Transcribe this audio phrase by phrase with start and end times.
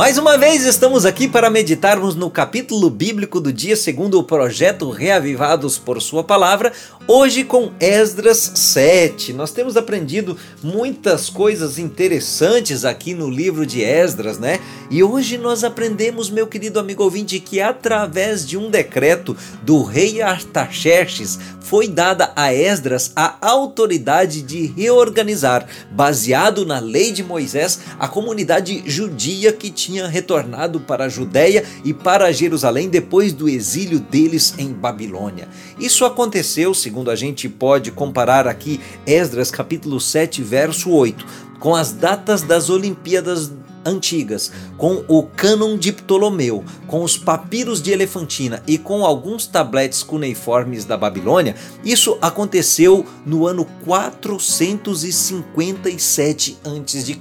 [0.00, 4.88] Mais uma vez estamos aqui para meditarmos no capítulo bíblico do dia segundo o projeto
[4.88, 6.72] Reavivados por Sua Palavra,
[7.06, 9.34] hoje com Esdras 7.
[9.34, 14.58] Nós temos aprendido muitas coisas interessantes aqui no livro de Esdras, né?
[14.90, 20.22] E hoje nós aprendemos, meu querido amigo ouvinte, que através de um decreto do rei
[20.22, 28.08] Artaxerxes foi dada a Esdras a autoridade de reorganizar, baseado na lei de Moisés, a
[28.08, 33.98] comunidade judia que tinha tinha retornado para a Judéia e para Jerusalém depois do exílio
[33.98, 35.48] deles em Babilônia.
[35.80, 41.26] Isso aconteceu, segundo a gente pode comparar aqui Esdras capítulo 7, verso 8,
[41.58, 43.50] com as datas das Olimpíadas
[43.84, 50.02] antigas, com o cânon de Ptolomeu, com os papiros de Elefantina e com alguns tabletes
[50.02, 57.20] cuneiformes da Babilônia, isso aconteceu no ano 457 a.C.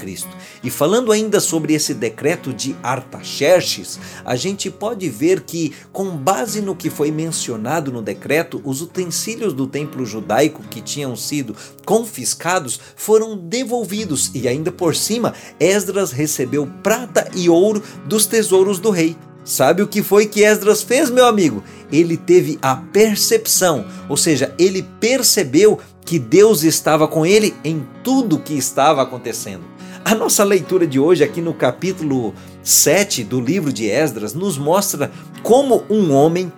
[0.63, 6.61] E falando ainda sobre esse decreto de Artaxerxes, a gente pode ver que, com base
[6.61, 12.79] no que foi mencionado no decreto, os utensílios do templo judaico que tinham sido confiscados
[12.95, 18.89] foram devolvidos e ainda por cima Esdras recebeu recebeu prata e ouro dos tesouros do
[18.89, 19.15] rei.
[19.45, 21.63] Sabe o que foi que Esdras fez, meu amigo?
[21.91, 28.39] Ele teve a percepção, ou seja, ele percebeu que Deus estava com ele em tudo
[28.39, 29.63] que estava acontecendo.
[30.03, 32.33] A nossa leitura de hoje, aqui no capítulo
[32.63, 35.11] 7 do livro de Esdras, nos mostra
[35.43, 36.51] como um homem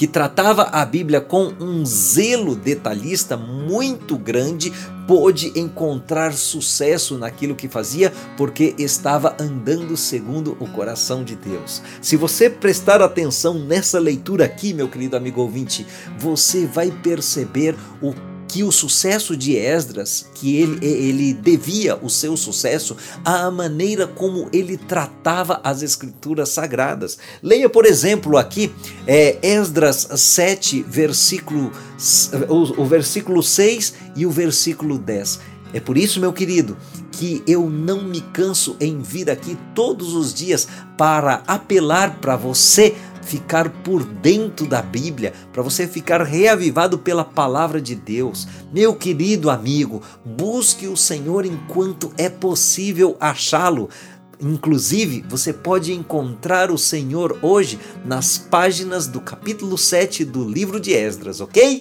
[0.00, 4.72] que tratava a Bíblia com um zelo detalhista muito grande,
[5.06, 11.82] pôde encontrar sucesso naquilo que fazia porque estava andando segundo o coração de Deus.
[12.00, 15.86] Se você prestar atenção nessa leitura aqui, meu querido amigo ouvinte,
[16.18, 18.14] você vai perceber o
[18.50, 24.48] que o sucesso de Esdras, que ele, ele devia o seu sucesso à maneira como
[24.52, 27.16] ele tratava as escrituras sagradas.
[27.40, 28.72] Leia, por exemplo, aqui
[29.06, 31.70] é, Esdras 7, versículo,
[32.48, 35.38] o, o versículo 6 e o versículo 10.
[35.72, 36.76] É por isso, meu querido,
[37.12, 40.66] que eu não me canso em vir aqui todos os dias
[40.98, 42.96] para apelar para você
[43.30, 48.48] ficar por dentro da Bíblia, para você ficar reavivado pela palavra de Deus.
[48.72, 53.88] Meu querido amigo, busque o Senhor enquanto é possível achá-lo.
[54.40, 60.92] Inclusive, você pode encontrar o Senhor hoje nas páginas do capítulo 7 do livro de
[60.92, 61.78] Esdras, ok?